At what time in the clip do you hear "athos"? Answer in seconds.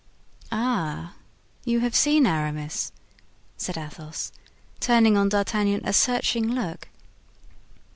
3.77-4.31